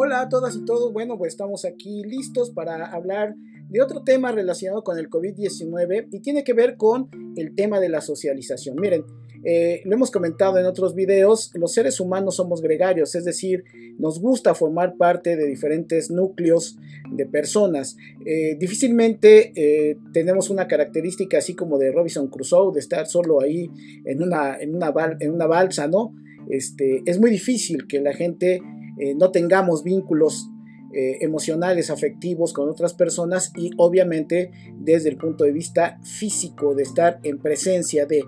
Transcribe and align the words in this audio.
Hola 0.00 0.20
a 0.20 0.28
todas 0.28 0.54
y 0.54 0.64
todos, 0.64 0.92
bueno, 0.92 1.18
pues 1.18 1.32
estamos 1.32 1.64
aquí 1.64 2.04
listos 2.04 2.50
para 2.50 2.86
hablar 2.86 3.34
de 3.68 3.82
otro 3.82 4.04
tema 4.04 4.30
relacionado 4.30 4.84
con 4.84 4.96
el 4.96 5.10
COVID-19 5.10 6.06
y 6.12 6.20
tiene 6.20 6.44
que 6.44 6.52
ver 6.52 6.76
con 6.76 7.10
el 7.34 7.56
tema 7.56 7.80
de 7.80 7.88
la 7.88 8.00
socialización. 8.00 8.76
Miren, 8.80 9.04
eh, 9.42 9.82
lo 9.84 9.96
hemos 9.96 10.12
comentado 10.12 10.56
en 10.58 10.66
otros 10.66 10.94
videos, 10.94 11.50
los 11.54 11.72
seres 11.72 11.98
humanos 11.98 12.36
somos 12.36 12.62
gregarios, 12.62 13.16
es 13.16 13.24
decir, 13.24 13.64
nos 13.98 14.20
gusta 14.20 14.54
formar 14.54 14.96
parte 14.96 15.36
de 15.36 15.46
diferentes 15.46 16.12
núcleos 16.12 16.78
de 17.10 17.26
personas. 17.26 17.96
Eh, 18.24 18.54
difícilmente 18.56 19.52
eh, 19.56 19.96
tenemos 20.12 20.48
una 20.48 20.68
característica 20.68 21.38
así 21.38 21.56
como 21.56 21.76
de 21.76 21.90
Robinson 21.90 22.28
Crusoe, 22.28 22.72
de 22.72 22.78
estar 22.78 23.08
solo 23.08 23.40
ahí 23.40 23.68
en 24.04 24.22
una, 24.22 24.58
en 24.60 24.76
una, 24.76 24.92
en 25.18 25.32
una 25.32 25.48
balsa, 25.48 25.88
¿no? 25.88 26.14
Este, 26.48 27.02
es 27.04 27.18
muy 27.18 27.32
difícil 27.32 27.88
que 27.88 28.00
la 28.00 28.14
gente 28.14 28.62
eh, 28.98 29.14
no 29.14 29.30
tengamos 29.30 29.84
vínculos 29.84 30.50
eh, 30.92 31.18
emocionales, 31.20 31.90
afectivos 31.90 32.52
con 32.52 32.68
otras 32.68 32.94
personas 32.94 33.52
y 33.56 33.70
obviamente 33.76 34.50
desde 34.78 35.10
el 35.10 35.16
punto 35.16 35.44
de 35.44 35.52
vista 35.52 36.00
físico, 36.02 36.74
de 36.74 36.82
estar 36.82 37.20
en 37.22 37.38
presencia 37.38 38.06
de 38.06 38.24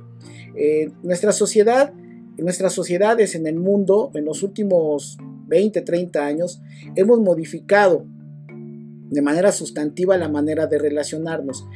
eh, 0.54 0.90
nuestra 1.02 1.32
sociedad, 1.32 1.92
nuestras 2.38 2.72
sociedades 2.72 3.34
en 3.34 3.46
el 3.46 3.56
mundo 3.56 4.10
en 4.14 4.24
los 4.24 4.42
últimos 4.42 5.18
20, 5.46 5.80
30 5.82 6.24
años 6.24 6.62
hemos 6.94 7.20
modificado 7.20 8.06
de 8.48 9.22
manera 9.22 9.50
sustantiva 9.52 10.16
la 10.16 10.28
manera 10.28 10.66
de 10.66 10.78
relacionarnos. 10.78 11.66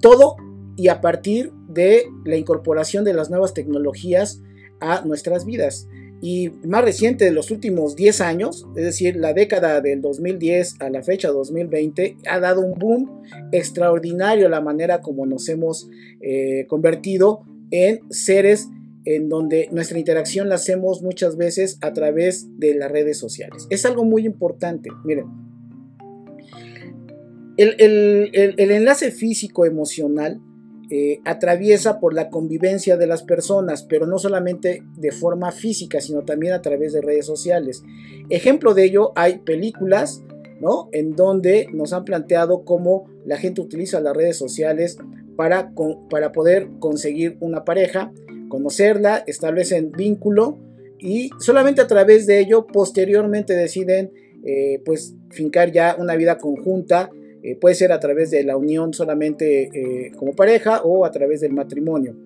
todo 0.00 0.36
y 0.76 0.88
a 0.88 1.00
partir 1.00 1.52
de 1.68 2.04
la 2.24 2.36
incorporación 2.36 3.04
de 3.04 3.14
las 3.14 3.30
nuevas 3.30 3.54
tecnologías 3.54 4.40
a 4.80 5.02
nuestras 5.04 5.44
vidas 5.44 5.88
y 6.22 6.50
más 6.64 6.82
reciente 6.82 7.24
de 7.24 7.32
los 7.32 7.50
últimos 7.50 7.94
10 7.94 8.20
años, 8.22 8.66
es 8.74 8.84
decir, 8.84 9.16
la 9.16 9.32
década 9.32 9.80
del 9.80 10.00
2010 10.00 10.80
a 10.80 10.90
la 10.90 11.02
fecha 11.02 11.28
2020, 11.28 12.16
ha 12.28 12.40
dado 12.40 12.62
un 12.62 12.74
boom 12.74 13.22
extraordinario 13.52 14.48
la 14.48 14.60
manera 14.60 15.00
como 15.00 15.26
nos 15.26 15.48
hemos 15.48 15.88
eh, 16.22 16.66
convertido 16.68 17.44
en 17.70 18.00
seres 18.10 18.68
en 19.04 19.28
donde 19.28 19.68
nuestra 19.70 19.98
interacción 19.98 20.48
la 20.48 20.56
hacemos 20.56 21.02
muchas 21.02 21.36
veces 21.36 21.78
a 21.80 21.92
través 21.92 22.48
de 22.58 22.74
las 22.74 22.90
redes 22.90 23.18
sociales. 23.18 23.66
Es 23.70 23.84
algo 23.86 24.04
muy 24.04 24.26
importante, 24.26 24.90
miren. 25.04 25.26
El, 27.56 27.74
el 27.78 28.70
enlace 28.70 29.10
físico 29.10 29.64
emocional 29.64 30.42
eh, 30.88 31.20
atraviesa 31.24 31.98
por 31.98 32.14
la 32.14 32.30
convivencia 32.30 32.96
de 32.96 33.08
las 33.08 33.24
personas, 33.24 33.82
pero 33.82 34.06
no 34.06 34.18
solamente 34.18 34.84
de 34.96 35.10
forma 35.10 35.50
física, 35.50 36.00
sino 36.00 36.22
también 36.22 36.52
a 36.52 36.62
través 36.62 36.92
de 36.92 37.00
redes 37.00 37.26
sociales. 37.26 37.82
Ejemplo 38.30 38.72
de 38.72 38.84
ello, 38.84 39.12
hay 39.16 39.38
películas, 39.38 40.22
¿no? 40.60 40.88
En 40.92 41.16
donde 41.16 41.66
nos 41.72 41.92
han 41.92 42.04
planteado 42.04 42.64
cómo 42.64 43.10
la 43.24 43.36
gente 43.36 43.60
utiliza 43.60 44.00
las 44.00 44.16
redes 44.16 44.36
sociales 44.36 44.98
para, 45.34 45.72
para 46.08 46.30
poder 46.30 46.68
conseguir 46.78 47.36
una 47.40 47.64
pareja, 47.64 48.12
conocerla, 48.48 49.24
establecen 49.26 49.90
vínculo 49.90 50.58
y 50.98 51.30
solamente 51.40 51.82
a 51.82 51.86
través 51.86 52.26
de 52.26 52.38
ello 52.38 52.66
posteriormente 52.66 53.54
deciden 53.54 54.12
eh, 54.44 54.80
pues 54.84 55.14
fincar 55.30 55.72
ya 55.72 55.96
una 55.98 56.14
vida 56.14 56.38
conjunta 56.38 57.10
eh, 57.46 57.54
puede 57.54 57.76
ser 57.76 57.92
a 57.92 58.00
través 58.00 58.32
de 58.32 58.42
la 58.42 58.56
unión 58.56 58.92
solamente 58.92 59.70
eh, 59.72 60.10
como 60.16 60.34
pareja 60.34 60.82
o 60.82 61.04
a 61.04 61.12
través 61.12 61.40
del 61.40 61.52
matrimonio. 61.52 62.16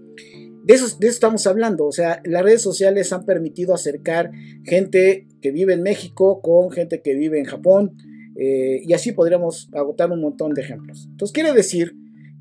De 0.65 0.73
eso, 0.73 0.97
de 0.99 1.09
eso 1.09 1.15
estamos 1.15 1.47
hablando, 1.47 1.85
o 1.85 1.93
sea, 1.93 2.23
las 2.25 2.43
redes 2.43 2.63
sociales 2.63 3.13
han 3.13 3.27
permitido 3.27 3.75
acercar 3.75 4.31
gente 4.65 5.27
que 5.43 5.51
vive 5.51 5.75
en 5.75 5.83
México 5.83 6.41
con 6.41 6.71
gente 6.71 7.03
que 7.03 7.15
vive 7.15 7.39
en 7.39 7.45
Japón 7.45 7.99
eh, 8.35 8.81
y 8.83 8.95
así 8.95 9.13
podríamos 9.13 9.69
agotar 9.75 10.11
un 10.11 10.23
montón 10.23 10.55
de 10.55 10.63
ejemplos. 10.63 11.07
Entonces 11.11 11.35
quiere 11.35 11.53
decir 11.53 11.95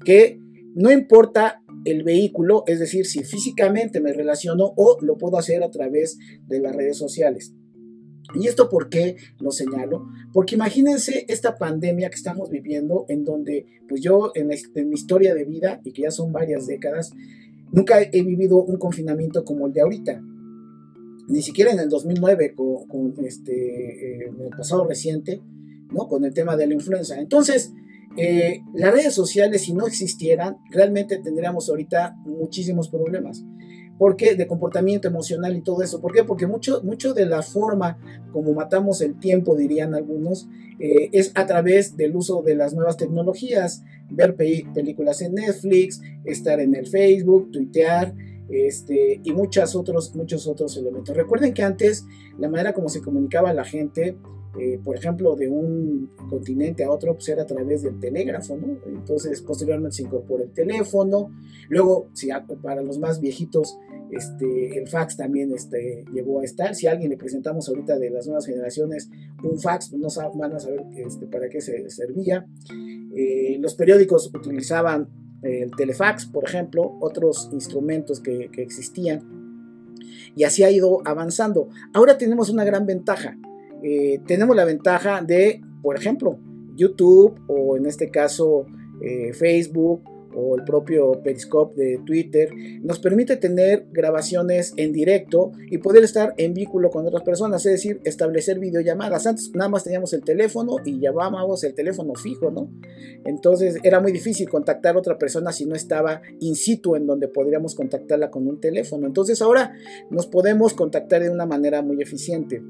que 0.06 0.40
no 0.74 0.90
importa 0.90 1.62
el 1.84 2.04
vehículo, 2.04 2.64
es 2.66 2.80
decir, 2.80 3.06
si 3.06 3.26
físicamente 3.26 4.00
me 4.00 4.14
relaciono 4.14 4.72
o 4.78 5.00
lo 5.02 5.18
puedo 5.18 5.38
hacer 5.38 5.64
a 5.64 5.70
través 5.70 6.18
de 6.48 6.62
las 6.62 6.74
redes 6.74 6.98
sociales. 6.98 7.54
¿Y 8.36 8.48
esto 8.48 8.70
por 8.70 8.90
qué 8.90 9.18
lo 9.40 9.52
señalo? 9.52 10.08
Porque 10.34 10.56
imagínense 10.56 11.26
esta 11.28 11.58
pandemia 11.58 12.10
que 12.10 12.16
estamos 12.16 12.50
viviendo 12.50 13.06
en 13.10 13.26
donde, 13.26 13.66
pues 13.88 14.02
yo 14.02 14.32
en, 14.36 14.48
mi 14.48 14.96
historia 14.96 15.34
de 15.34 15.46
vida, 15.46 15.82
y 15.84 15.92
que 15.92 16.04
ya 16.04 16.12
son 16.12 16.32
varias 16.32 16.68
décadas, 16.68 17.12
nunca 17.72 18.02
he 18.02 18.22
vivido 18.24 18.58
un 18.58 18.78
confinamiento 18.78 19.44
como 19.44 19.68
el 19.68 19.74
de 19.74 19.82
ahorita. 19.82 20.22
Ni 21.28 21.42
siquiera 21.42 21.72
en 21.72 21.80
el 21.80 21.90
2009, 21.90 22.56
con, 22.56 23.14
este, 23.26 24.24
eh, 24.24 24.32
el 24.44 24.50
pasado 24.50 24.86
reciente, 24.88 25.42
¿no? 25.92 26.08
Con 26.08 26.24
el 26.24 26.34
tema 26.34 26.56
de 26.56 26.68
la 26.68 26.74
influenza. 26.74 27.20
Entonces, 27.20 27.74
eh, 28.18 28.62
las 28.74 28.92
redes 28.94 29.14
sociales, 29.14 29.64
si 29.64 29.74
no 29.74 29.86
existieran, 29.86 30.58
realmente 30.72 31.20
tendríamos 31.20 31.70
ahorita 31.70 32.16
muchísimos 32.26 32.90
problemas. 32.90 33.44
¿Por 34.00 34.16
qué? 34.16 34.34
De 34.36 34.48
comportamiento 34.48 35.10
emocional 35.10 35.58
y 35.58 35.62
todo 35.62 35.84
eso. 35.84 36.00
¿Por 36.00 36.14
qué? 36.14 36.24
Porque 36.24 36.48
mucho, 36.48 36.82
mucho 36.84 37.14
de 37.14 37.26
la 37.26 37.44
forma 37.44 38.00
como 38.32 38.54
matamos 38.54 39.02
el 39.02 39.20
tiempo, 39.20 39.58
dirían 39.58 39.94
algunos, 39.94 40.48
eh, 40.80 41.10
es 41.12 41.34
a 41.36 41.46
través 41.46 41.98
del 41.98 42.16
uso 42.16 42.42
de 42.42 42.56
las 42.56 42.74
nuevas 42.74 42.96
tecnologías. 42.96 43.84
Ver 44.10 44.36
películas 44.36 45.22
en 45.22 45.36
Netflix, 45.36 46.02
estar 46.24 46.62
en 46.62 46.76
el 46.76 46.88
Facebook, 46.88 47.52
tuitear, 47.52 48.16
este, 48.50 49.20
y 49.22 49.32
muchos 49.34 49.76
otros, 49.76 50.16
muchos 50.16 50.48
otros 50.48 50.78
elementos. 50.78 51.16
Recuerden 51.16 51.54
que 51.54 51.64
antes 51.64 52.06
la 52.40 52.50
manera 52.50 52.74
como 52.74 52.88
se 52.88 53.02
comunicaba 53.02 53.54
la 53.54 53.66
gente 53.66 54.18
eh, 54.58 54.80
por 54.84 54.96
ejemplo, 54.96 55.36
de 55.36 55.48
un 55.48 56.10
continente 56.28 56.84
a 56.84 56.92
otro, 56.92 57.14
pues 57.14 57.30
era 57.30 57.44
a 57.44 57.46
través 57.46 57.84
del 57.84 58.00
telégrafo. 58.00 58.58
Entonces, 58.88 59.42
posteriormente 59.42 59.98
se 59.98 60.04
incorporó 60.04 60.44
el 60.44 60.52
teléfono. 60.52 61.32
Luego, 61.70 62.08
si 62.14 62.30
para 62.62 62.82
los 62.82 62.98
más 62.98 63.20
viejitos, 63.20 63.78
este, 64.12 64.80
el 64.80 64.88
fax 64.88 65.18
también 65.18 65.54
este, 65.54 66.04
llegó 66.12 66.40
a 66.40 66.44
estar. 66.44 66.74
Si 66.74 66.88
a 66.88 66.92
alguien 66.92 67.12
le 67.12 67.18
presentamos 67.18 67.70
ahorita 67.70 68.00
de 68.00 68.10
las 68.10 68.26
nuevas 68.26 68.48
generaciones 68.48 69.10
un 69.44 69.60
fax, 69.60 69.90
pues 69.90 70.02
no 70.02 70.32
van 70.34 70.54
a 70.54 70.60
saber 70.60 70.84
este, 70.96 71.28
para 71.28 71.48
qué 71.48 71.62
se 71.62 71.88
servía. 71.92 72.48
Eh, 73.16 73.58
los 73.60 73.76
periódicos 73.76 74.32
utilizaban 74.34 75.10
el 75.44 75.72
telefax, 75.72 76.26
por 76.26 76.44
ejemplo, 76.44 76.98
otros 77.00 77.50
instrumentos 77.54 78.20
que, 78.20 78.50
que 78.52 78.64
existían. 78.64 79.22
Y 80.36 80.44
así 80.44 80.64
ha 80.64 80.72
ido 80.72 81.02
avanzando. 81.06 81.70
Ahora 81.94 82.18
tenemos 82.18 82.50
una 82.50 82.66
gran 82.66 82.86
ventaja 82.86 83.38
eh, 83.84 84.20
tenemos 84.26 84.56
la 84.56 84.66
ventaja 84.66 85.22
de, 85.22 85.62
por 85.82 85.96
ejemplo, 85.96 86.40
YouTube 86.76 87.40
o 87.48 87.78
en 87.78 87.86
este 87.86 88.10
caso 88.10 88.66
eh, 89.02 89.34
Facebook 89.34 90.04
o 90.34 90.56
el 90.56 90.64
propio 90.64 91.22
Periscope 91.24 91.82
de 91.82 91.98
Twitter, 92.06 92.50
nos 92.82 93.00
permite 93.00 93.38
tener 93.38 93.88
grabaciones 93.92 94.74
en 94.78 94.94
directo 94.94 95.52
y 95.70 95.80
poder 95.80 96.04
estar 96.04 96.34
en 96.38 96.54
vínculo 96.54 96.90
con 96.90 97.06
otras 97.06 97.24
personas, 97.24 97.66
es 97.66 97.74
decir, 97.74 98.00
establecer 98.04 98.60
videollamadas. 98.60 99.26
Antes 99.28 99.52
nada 99.56 99.70
más 99.70 99.84
teníamos 99.84 100.14
el 100.14 100.24
teléfono 100.24 100.78
y 100.86 101.00
llamábamos 101.00 101.64
el 101.64 101.74
teléfono 101.74 102.14
fijo, 102.16 102.52
¿no? 102.52 102.70
Entonces 103.26 103.78
era 103.84 104.00
muy 104.00 104.12
difícil 104.12 104.50
contactar 104.50 104.96
a 104.96 105.00
otra 105.00 105.18
persona 105.18 105.52
si 105.52 105.66
no 105.66 105.76
estaba 105.76 106.22
in 106.40 106.56
situ 106.56 106.96
en 106.96 107.06
donde 107.06 107.28
podríamos 107.28 107.76
contactarla 107.76 108.30
con 108.30 108.48
un 108.48 108.60
teléfono. 108.60 109.08
Entonces 109.08 109.42
ahora 109.42 109.74
nos 110.10 110.28
podemos 110.28 110.74
contactar 110.74 111.24
de 111.24 111.30
una 111.30 111.46
manera 111.46 111.82
muy 111.82 112.02
eficiente. 112.02 112.62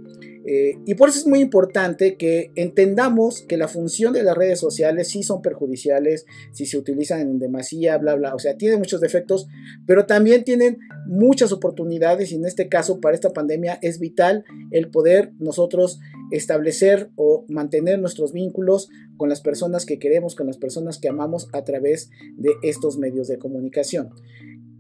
Eh, 0.51 0.79
y 0.87 0.95
por 0.95 1.09
eso 1.09 1.19
es 1.19 1.27
muy 1.27 1.41
importante 1.41 2.17
que 2.17 2.51
entendamos 2.55 3.43
que 3.43 3.55
la 3.55 3.67
función 3.67 4.13
de 4.13 4.23
las 4.23 4.35
redes 4.35 4.59
sociales 4.59 5.09
sí 5.09 5.21
son 5.21 5.43
perjudiciales 5.43 6.25
si 6.53 6.65
se 6.65 6.75
utilizan 6.75 7.21
en 7.21 7.37
demasía, 7.37 7.99
bla, 7.99 8.15
bla, 8.15 8.33
o 8.33 8.39
sea, 8.39 8.57
tienen 8.57 8.79
muchos 8.79 8.99
defectos, 8.99 9.47
pero 9.85 10.07
también 10.07 10.43
tienen 10.43 10.79
muchas 11.05 11.51
oportunidades 11.51 12.31
y 12.31 12.35
en 12.35 12.47
este 12.47 12.67
caso 12.67 13.00
para 13.00 13.13
esta 13.13 13.29
pandemia 13.29 13.77
es 13.83 14.00
vital 14.00 14.44
el 14.71 14.89
poder 14.89 15.33
nosotros 15.38 16.00
establecer 16.31 17.12
o 17.15 17.45
mantener 17.47 18.00
nuestros 18.00 18.33
vínculos 18.33 18.89
con 19.18 19.29
las 19.29 19.41
personas 19.41 19.85
que 19.85 20.00
queremos, 20.00 20.33
con 20.33 20.47
las 20.47 20.57
personas 20.57 20.97
que 20.97 21.09
amamos 21.09 21.47
a 21.53 21.63
través 21.63 22.09
de 22.38 22.53
estos 22.63 22.97
medios 22.97 23.27
de 23.27 23.38
comunicación 23.38 24.09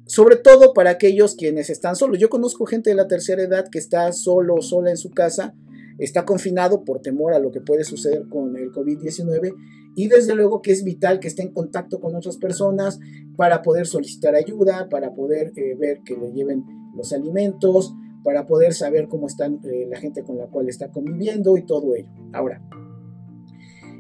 sobre 0.09 0.37
todo 0.37 0.73
para 0.73 0.89
aquellos 0.89 1.35
quienes 1.35 1.69
están 1.69 1.95
solos. 1.95 2.17
Yo 2.17 2.29
conozco 2.29 2.65
gente 2.65 2.89
de 2.89 2.95
la 2.95 3.07
tercera 3.07 3.43
edad 3.43 3.69
que 3.69 3.77
está 3.77 4.11
solo 4.11 4.55
o 4.55 4.61
sola 4.63 4.89
en 4.89 4.97
su 4.97 5.11
casa, 5.11 5.53
está 5.99 6.25
confinado 6.25 6.83
por 6.83 6.99
temor 6.99 7.35
a 7.35 7.39
lo 7.39 7.51
que 7.51 7.61
puede 7.61 7.83
suceder 7.83 8.27
con 8.27 8.57
el 8.57 8.71
COVID-19 8.71 9.53
y 9.95 10.07
desde 10.07 10.33
luego 10.33 10.63
que 10.63 10.71
es 10.71 10.83
vital 10.83 11.19
que 11.19 11.27
esté 11.27 11.43
en 11.43 11.53
contacto 11.53 11.99
con 11.99 12.15
otras 12.15 12.37
personas 12.37 12.99
para 13.37 13.61
poder 13.61 13.85
solicitar 13.85 14.33
ayuda, 14.33 14.89
para 14.89 15.13
poder 15.13 15.53
eh, 15.55 15.75
ver 15.77 15.99
que 16.03 16.17
le 16.17 16.31
lleven 16.31 16.65
los 16.95 17.13
alimentos, 17.13 17.93
para 18.23 18.47
poder 18.47 18.73
saber 18.73 19.09
cómo 19.09 19.27
está 19.27 19.45
eh, 19.45 19.87
la 19.87 19.99
gente 19.99 20.23
con 20.23 20.39
la 20.39 20.47
cual 20.47 20.69
está 20.69 20.89
conviviendo 20.89 21.55
y 21.55 21.67
todo 21.67 21.93
ello. 21.93 22.09
Ahora, 22.33 22.63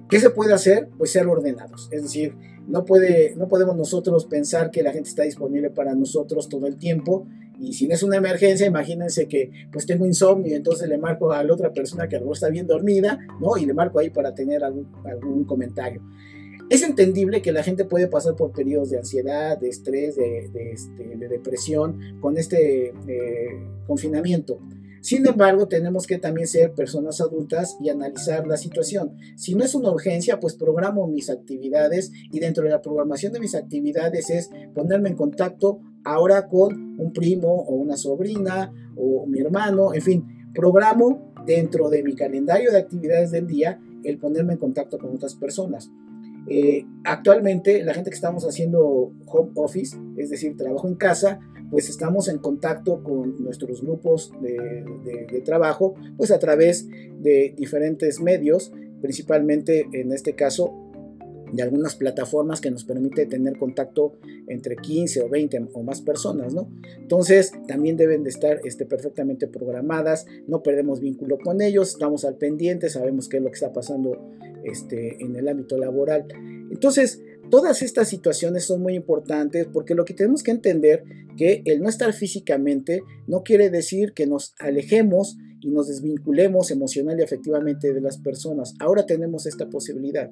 ¿qué 0.09 0.19
se 0.19 0.31
puede 0.31 0.53
hacer? 0.53 0.89
Pues 0.97 1.11
ser 1.11 1.27
ordenados, 1.27 1.87
es 1.91 2.01
decir, 2.01 2.33
no, 2.69 2.85
puede, 2.85 3.35
no 3.35 3.47
podemos 3.47 3.75
nosotros 3.75 4.25
pensar 4.25 4.71
que 4.71 4.83
la 4.83 4.91
gente 4.91 5.09
está 5.09 5.23
disponible 5.23 5.69
para 5.69 5.95
nosotros 5.95 6.49
todo 6.49 6.67
el 6.67 6.77
tiempo 6.77 7.27
Y 7.59 7.73
si 7.73 7.87
no 7.87 7.93
es 7.93 8.03
una 8.03 8.17
emergencia, 8.17 8.65
imagínense 8.65 9.27
que 9.27 9.51
pues 9.71 9.85
tengo 9.85 10.05
insomnio, 10.05 10.55
entonces 10.55 10.87
le 10.87 10.97
marco 10.97 11.31
a 11.31 11.43
la 11.43 11.53
otra 11.53 11.73
persona 11.73 12.07
que 12.07 12.15
a 12.15 12.19
lo 12.19 12.25
mejor 12.25 12.37
está 12.37 12.49
bien 12.49 12.67
dormida, 12.67 13.19
¿no? 13.41 13.57
Y 13.57 13.65
le 13.65 13.73
marco 13.73 13.99
ahí 13.99 14.09
para 14.09 14.33
tener 14.33 14.63
algún, 14.63 14.87
algún 15.03 15.43
comentario. 15.43 16.01
Es 16.69 16.83
entendible 16.83 17.41
que 17.41 17.51
la 17.51 17.63
gente 17.63 17.83
puede 17.83 18.07
pasar 18.07 18.35
por 18.35 18.51
periodos 18.51 18.91
de 18.91 18.99
ansiedad, 18.99 19.57
de 19.57 19.69
estrés, 19.69 20.15
de, 20.15 20.49
de, 20.53 20.71
este, 20.71 21.17
de 21.17 21.27
depresión 21.27 22.19
con 22.21 22.37
este 22.37 22.93
eh, 23.07 23.67
confinamiento. 23.87 24.59
Sin 25.01 25.25
embargo, 25.27 25.67
tenemos 25.67 26.07
que 26.07 26.17
también 26.17 26.47
ser 26.47 26.73
personas 26.73 27.21
adultas 27.21 27.77
y 27.81 27.89
analizar 27.89 28.47
la 28.47 28.57
situación. 28.57 29.17
Si 29.35 29.55
no 29.55 29.63
es 29.63 29.75
una 29.75 29.91
urgencia, 29.91 30.39
pues 30.39 30.55
programo 30.55 31.07
mis 31.07 31.29
actividades 31.29 32.11
y 32.31 32.39
dentro 32.39 32.63
de 32.63 32.71
la 32.71 32.81
programación 32.81 33.33
de 33.33 33.39
mis 33.39 33.55
actividades 33.55 34.29
es 34.29 34.49
ponerme 34.73 35.09
en 35.09 35.15
contacto 35.15 35.79
ahora 36.03 36.47
con 36.47 36.99
un 36.99 37.13
primo 37.13 37.49
o 37.49 37.75
una 37.75 37.97
sobrina 37.97 38.73
o 38.95 39.25
mi 39.25 39.39
hermano, 39.39 39.93
en 39.93 40.01
fin, 40.01 40.51
programo 40.53 41.33
dentro 41.45 41.89
de 41.89 42.03
mi 42.03 42.15
calendario 42.15 42.71
de 42.71 42.77
actividades 42.77 43.31
del 43.31 43.47
día 43.47 43.79
el 44.03 44.17
ponerme 44.17 44.53
en 44.53 44.59
contacto 44.59 44.97
con 44.97 45.15
otras 45.15 45.35
personas. 45.35 45.89
Eh, 46.47 46.85
actualmente 47.03 47.83
la 47.83 47.93
gente 47.93 48.09
que 48.09 48.15
estamos 48.15 48.45
haciendo 48.45 49.11
home 49.25 49.51
office, 49.55 49.97
es 50.17 50.29
decir, 50.29 50.57
trabajo 50.57 50.87
en 50.87 50.95
casa, 50.95 51.39
pues 51.69 51.89
estamos 51.89 52.27
en 52.27 52.39
contacto 52.39 53.03
con 53.03 53.41
nuestros 53.43 53.81
grupos 53.81 54.31
de, 54.41 55.41
trabajo, 55.45 55.95
pues 56.17 56.31
a 56.31 56.39
través 56.39 56.87
de 56.87 57.53
diferentes 57.55 58.19
medios, 58.19 58.71
principalmente 59.01 59.87
en 59.93 60.11
este 60.11 60.33
caso 60.33 60.73
de 61.53 61.63
algunas 61.63 61.95
plataformas 61.95 62.61
que 62.61 62.69
nos 62.69 62.83
permite 62.83 63.25
tener 63.25 63.57
contacto 63.57 64.13
entre 64.47 64.75
15 64.75 65.21
o 65.23 65.29
20 65.29 65.69
o 65.73 65.83
más 65.83 66.01
personas, 66.01 66.53
¿no? 66.53 66.69
Entonces, 66.99 67.53
también 67.67 67.97
deben 67.97 68.23
de 68.23 68.29
estar 68.29 68.59
este, 68.65 68.85
perfectamente 68.85 69.47
programadas, 69.47 70.27
no 70.47 70.61
perdemos 70.61 70.99
vínculo 70.99 71.39
con 71.39 71.61
ellos, 71.61 71.89
estamos 71.89 72.23
al 72.25 72.35
pendiente, 72.35 72.89
sabemos 72.89 73.29
qué 73.29 73.37
es 73.37 73.43
lo 73.43 73.49
que 73.49 73.55
está 73.55 73.73
pasando 73.73 74.29
este, 74.63 75.23
en 75.23 75.35
el 75.35 75.47
ámbito 75.47 75.77
laboral. 75.77 76.25
Entonces, 76.71 77.21
Todas 77.49 77.81
estas 77.81 78.07
situaciones 78.07 78.65
son 78.65 78.81
muy 78.81 78.93
importantes 78.93 79.67
porque 79.73 79.95
lo 79.95 80.05
que 80.05 80.13
tenemos 80.13 80.43
que 80.43 80.51
entender 80.51 81.03
que 81.35 81.63
el 81.65 81.81
no 81.81 81.89
estar 81.89 82.13
físicamente 82.13 83.01
no 83.27 83.41
quiere 83.41 83.71
decir 83.71 84.13
que 84.13 84.27
nos 84.27 84.53
alejemos 84.59 85.35
y 85.61 85.71
nos 85.71 85.87
desvinculemos 85.87 86.69
emocional 86.69 87.19
y 87.19 87.23
afectivamente 87.23 87.91
de 87.91 88.01
las 88.01 88.19
personas. 88.19 88.75
Ahora 88.79 89.07
tenemos 89.07 89.47
esta 89.47 89.67
posibilidad. 89.67 90.29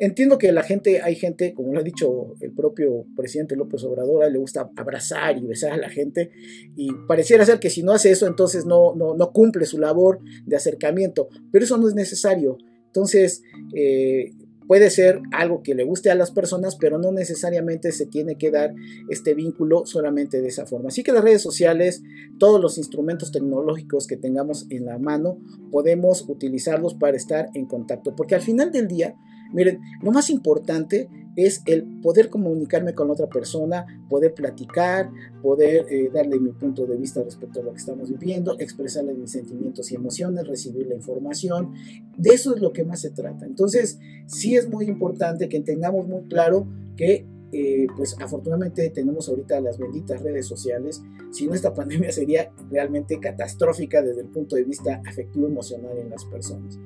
Entiendo 0.00 0.36
que 0.36 0.50
la 0.50 0.64
gente, 0.64 1.00
hay 1.00 1.14
gente, 1.14 1.54
como 1.54 1.72
lo 1.72 1.78
ha 1.78 1.84
dicho 1.84 2.34
el 2.40 2.52
propio 2.52 3.06
presidente 3.16 3.54
López 3.54 3.84
Obrador, 3.84 4.30
le 4.30 4.38
gusta 4.38 4.68
abrazar 4.76 5.38
y 5.38 5.46
besar 5.46 5.72
a 5.72 5.76
la 5.76 5.88
gente 5.88 6.30
y 6.74 6.88
pareciera 7.06 7.46
ser 7.46 7.60
que 7.60 7.70
si 7.70 7.84
no 7.84 7.92
hace 7.92 8.10
eso, 8.10 8.26
entonces 8.26 8.66
no, 8.66 8.96
no, 8.96 9.14
no 9.14 9.32
cumple 9.32 9.64
su 9.64 9.78
labor 9.78 10.18
de 10.44 10.56
acercamiento, 10.56 11.28
pero 11.52 11.64
eso 11.64 11.78
no 11.78 11.88
es 11.88 11.94
necesario. 11.94 12.58
Entonces, 12.88 13.42
eh, 13.74 14.32
puede 14.68 14.90
ser 14.90 15.22
algo 15.32 15.62
que 15.62 15.74
le 15.74 15.82
guste 15.82 16.10
a 16.10 16.14
las 16.14 16.30
personas, 16.30 16.76
pero 16.76 16.98
no 16.98 17.10
necesariamente 17.10 17.90
se 17.90 18.06
tiene 18.06 18.36
que 18.36 18.50
dar 18.50 18.74
este 19.08 19.34
vínculo 19.34 19.86
solamente 19.86 20.42
de 20.42 20.48
esa 20.48 20.66
forma. 20.66 20.88
Así 20.88 21.02
que 21.02 21.12
las 21.12 21.24
redes 21.24 21.42
sociales, 21.42 22.02
todos 22.38 22.60
los 22.60 22.76
instrumentos 22.76 23.32
tecnológicos 23.32 24.06
que 24.06 24.18
tengamos 24.18 24.66
en 24.68 24.84
la 24.84 24.98
mano, 24.98 25.38
podemos 25.72 26.28
utilizarlos 26.28 26.94
para 26.94 27.16
estar 27.16 27.48
en 27.54 27.64
contacto, 27.66 28.14
porque 28.14 28.34
al 28.34 28.42
final 28.42 28.70
del 28.70 28.88
día, 28.88 29.16
miren, 29.52 29.80
lo 30.02 30.12
más 30.12 30.30
importante 30.30 31.08
es 31.36 31.62
el 31.66 31.84
poder 32.00 32.30
comunicarme 32.30 32.94
con 32.94 33.10
otra 33.10 33.28
persona, 33.28 33.86
poder 34.08 34.34
platicar, 34.34 35.08
poder 35.40 35.86
eh, 35.88 36.10
darle 36.12 36.40
mi 36.40 36.50
punto 36.50 36.84
de 36.84 36.96
vista 36.96 37.22
respecto 37.22 37.60
a 37.60 37.62
lo 37.62 37.70
que 37.72 37.78
estamos 37.78 38.10
viviendo, 38.10 38.58
expresarle 38.58 39.14
mis 39.14 39.30
sentimientos 39.30 39.92
y 39.92 39.94
emociones, 39.94 40.48
recibir 40.48 40.88
la 40.88 40.96
información. 40.96 41.74
De 42.16 42.30
eso 42.30 42.56
es 42.56 42.60
lo 42.60 42.72
que 42.72 42.84
más 42.84 43.00
se 43.02 43.10
trata. 43.10 43.46
Entonces, 43.46 44.00
sí 44.26 44.56
es 44.56 44.68
muy 44.68 44.86
importante 44.86 45.48
que 45.48 45.60
tengamos 45.60 46.08
muy 46.08 46.24
claro 46.24 46.66
que 46.96 47.24
eh, 47.50 47.86
pues 47.96 48.14
afortunadamente 48.20 48.90
tenemos 48.90 49.28
ahorita 49.28 49.60
las 49.60 49.78
benditas 49.78 50.20
redes 50.22 50.46
sociales, 50.46 51.02
si 51.30 51.46
no 51.46 51.54
esta 51.54 51.72
pandemia 51.74 52.12
sería 52.12 52.52
realmente 52.70 53.18
catastrófica 53.20 54.02
desde 54.02 54.22
el 54.22 54.28
punto 54.28 54.56
de 54.56 54.64
vista 54.64 55.00
afectivo 55.06 55.46
emocional 55.46 55.96
en 55.98 56.10
las 56.10 56.24
personas. 56.24 56.78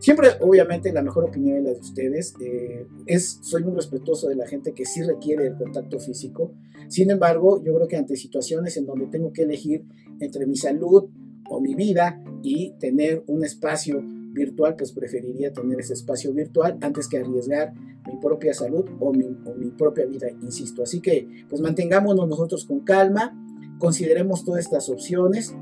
Siempre, 0.00 0.30
obviamente, 0.40 0.92
la 0.92 1.02
mejor 1.02 1.24
opinión 1.24 1.58
es 1.58 1.64
la 1.64 1.70
de 1.72 1.78
ustedes. 1.78 2.34
Eh, 2.40 2.86
es, 3.06 3.38
soy 3.42 3.62
muy 3.62 3.74
respetuoso 3.74 4.28
de 4.28 4.34
la 4.34 4.46
gente 4.46 4.72
que 4.72 4.86
sí 4.86 5.02
requiere 5.02 5.46
el 5.46 5.56
contacto 5.56 6.00
físico. 6.00 6.54
Sin 6.88 7.10
embargo, 7.10 7.62
yo 7.62 7.74
creo 7.74 7.86
que 7.86 7.98
ante 7.98 8.16
situaciones 8.16 8.78
en 8.78 8.86
donde 8.86 9.06
tengo 9.06 9.32
que 9.32 9.42
elegir 9.42 9.84
entre 10.18 10.46
mi 10.46 10.56
salud 10.56 11.10
o 11.50 11.60
mi 11.60 11.74
vida 11.74 12.22
y 12.42 12.72
tener 12.78 13.22
un 13.26 13.44
espacio 13.44 14.02
virtual, 14.02 14.74
pues 14.76 14.92
preferiría 14.92 15.52
tener 15.52 15.78
ese 15.80 15.92
espacio 15.92 16.32
virtual 16.32 16.78
antes 16.80 17.06
que 17.06 17.18
arriesgar 17.18 17.74
mi 17.74 18.18
propia 18.20 18.54
salud 18.54 18.86
o 19.00 19.12
mi, 19.12 19.26
o 19.44 19.54
mi 19.54 19.70
propia 19.70 20.06
vida, 20.06 20.28
insisto. 20.40 20.82
Así 20.82 21.00
que, 21.00 21.28
pues 21.48 21.60
mantengámonos 21.60 22.26
nosotros 22.26 22.64
con 22.64 22.80
calma, 22.80 23.36
consideremos 23.78 24.44
todas 24.44 24.64
estas 24.64 24.88
opciones 24.88 25.54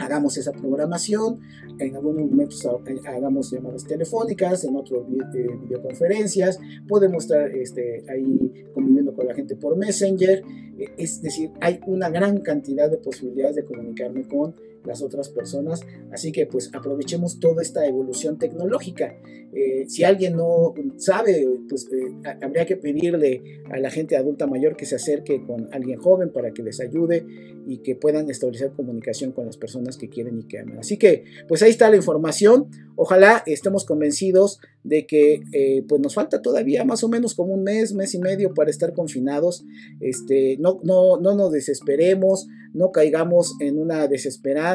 hagamos 0.00 0.36
esa 0.36 0.52
programación, 0.52 1.40
en 1.78 1.94
algunos 1.94 2.30
momentos 2.30 2.64
eh, 2.86 3.00
hagamos 3.06 3.50
llamadas 3.50 3.84
telefónicas, 3.84 4.64
en 4.64 4.76
otros 4.76 5.06
eh, 5.34 5.46
videoconferencias, 5.62 6.58
podemos 6.88 7.24
estar 7.24 7.50
este, 7.50 8.04
ahí 8.08 8.66
conviviendo 8.74 9.14
con 9.14 9.26
la 9.26 9.34
gente 9.34 9.56
por 9.56 9.76
Messenger, 9.76 10.42
eh, 10.78 10.94
es 10.96 11.22
decir, 11.22 11.50
hay 11.60 11.80
una 11.86 12.10
gran 12.10 12.40
cantidad 12.40 12.90
de 12.90 12.98
posibilidades 12.98 13.56
de 13.56 13.64
comunicarme 13.64 14.26
con 14.26 14.54
las 14.84 15.02
otras 15.02 15.28
personas. 15.28 15.80
Así 16.12 16.32
que 16.32 16.46
pues 16.46 16.70
aprovechemos 16.74 17.40
toda 17.40 17.62
esta 17.62 17.86
evolución 17.86 18.38
tecnológica. 18.38 19.16
Eh, 19.52 19.86
si 19.88 20.04
alguien 20.04 20.36
no 20.36 20.74
sabe, 20.96 21.46
pues 21.68 21.88
eh, 21.92 22.36
habría 22.40 22.66
que 22.66 22.76
pedirle 22.76 23.62
a 23.70 23.78
la 23.78 23.90
gente 23.90 24.16
adulta 24.16 24.46
mayor 24.46 24.76
que 24.76 24.86
se 24.86 24.96
acerque 24.96 25.44
con 25.44 25.68
alguien 25.72 25.98
joven 25.98 26.30
para 26.30 26.52
que 26.52 26.62
les 26.62 26.80
ayude 26.80 27.26
y 27.66 27.78
que 27.78 27.96
puedan 27.96 28.30
establecer 28.30 28.72
comunicación 28.72 29.32
con 29.32 29.46
las 29.46 29.56
personas 29.56 29.96
que 29.96 30.08
quieren 30.08 30.38
y 30.38 30.44
que 30.44 30.60
aman. 30.60 30.78
Así 30.78 30.96
que 30.96 31.24
pues 31.48 31.62
ahí 31.62 31.70
está 31.70 31.90
la 31.90 31.96
información. 31.96 32.68
Ojalá 32.96 33.42
estemos 33.46 33.84
convencidos 33.84 34.60
de 34.84 35.06
que 35.06 35.42
eh, 35.52 35.84
pues 35.88 36.00
nos 36.00 36.14
falta 36.14 36.42
todavía 36.42 36.84
más 36.84 37.04
o 37.04 37.08
menos 37.08 37.34
como 37.34 37.54
un 37.54 37.62
mes, 37.62 37.92
mes 37.92 38.14
y 38.14 38.18
medio 38.18 38.54
para 38.54 38.70
estar 38.70 38.92
confinados. 38.92 39.64
Este, 40.00 40.56
no, 40.58 40.80
no, 40.84 41.18
no 41.20 41.34
nos 41.34 41.52
desesperemos, 41.52 42.48
no 42.72 42.92
caigamos 42.92 43.56
en 43.60 43.78
una 43.78 44.06
desesperanza, 44.06 44.69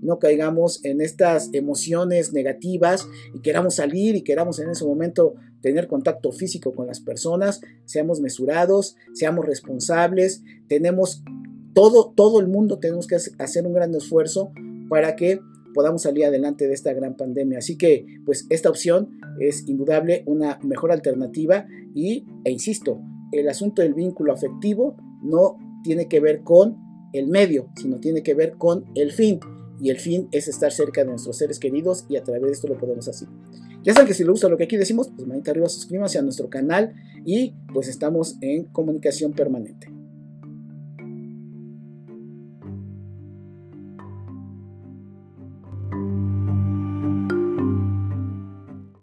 no 0.00 0.18
caigamos 0.18 0.84
en 0.84 1.00
estas 1.00 1.50
emociones 1.52 2.32
negativas 2.32 3.08
y 3.34 3.40
queramos 3.40 3.76
salir 3.76 4.16
y 4.16 4.22
queramos 4.22 4.58
en 4.60 4.70
ese 4.70 4.84
momento 4.84 5.34
tener 5.60 5.88
contacto 5.88 6.30
físico 6.32 6.72
con 6.72 6.86
las 6.86 7.00
personas, 7.00 7.60
seamos 7.84 8.20
mesurados, 8.20 8.96
seamos 9.12 9.44
responsables, 9.44 10.42
tenemos 10.68 11.22
todo, 11.74 12.12
todo 12.14 12.40
el 12.40 12.48
mundo 12.48 12.78
tenemos 12.78 13.06
que 13.06 13.16
hacer 13.38 13.66
un 13.66 13.74
gran 13.74 13.94
esfuerzo 13.94 14.52
para 14.88 15.16
que 15.16 15.40
podamos 15.74 16.02
salir 16.02 16.24
adelante 16.24 16.66
de 16.66 16.74
esta 16.74 16.92
gran 16.92 17.16
pandemia. 17.16 17.58
Así 17.58 17.76
que, 17.76 18.06
pues, 18.24 18.46
esta 18.50 18.70
opción 18.70 19.20
es 19.38 19.68
indudable 19.68 20.22
una 20.26 20.58
mejor 20.62 20.92
alternativa 20.92 21.66
y, 21.94 22.26
e 22.44 22.50
insisto, 22.50 23.00
el 23.32 23.48
asunto 23.48 23.82
del 23.82 23.94
vínculo 23.94 24.32
afectivo 24.32 24.96
no 25.22 25.58
tiene 25.84 26.08
que 26.08 26.20
ver 26.20 26.42
con 26.42 26.87
el 27.12 27.26
medio, 27.26 27.68
sino 27.76 27.98
tiene 27.98 28.22
que 28.22 28.34
ver 28.34 28.52
con 28.52 28.84
el 28.94 29.12
fin. 29.12 29.40
Y 29.80 29.90
el 29.90 29.98
fin 29.98 30.28
es 30.32 30.48
estar 30.48 30.72
cerca 30.72 31.02
de 31.02 31.10
nuestros 31.10 31.36
seres 31.38 31.58
queridos 31.58 32.04
y 32.08 32.16
a 32.16 32.24
través 32.24 32.42
de 32.42 32.52
esto 32.52 32.68
lo 32.68 32.78
podemos 32.78 33.06
hacer. 33.08 33.28
Ya 33.84 33.94
saben 33.94 34.08
que 34.08 34.14
si 34.14 34.24
les 34.24 34.30
gusta 34.30 34.48
lo 34.48 34.56
que 34.56 34.64
aquí 34.64 34.76
decimos, 34.76 35.10
pues 35.14 35.26
manita 35.26 35.52
arriba, 35.52 35.68
suscríbanse 35.68 36.18
a 36.18 36.22
nuestro 36.22 36.50
canal 36.50 36.94
y 37.24 37.54
pues 37.72 37.88
estamos 37.88 38.36
en 38.40 38.64
comunicación 38.64 39.32
permanente. 39.32 39.97